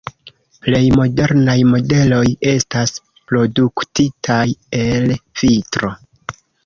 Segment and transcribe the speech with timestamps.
[0.67, 2.95] Plej modernaj modeloj estas
[3.33, 4.43] produktitaj
[4.85, 5.93] el vitro.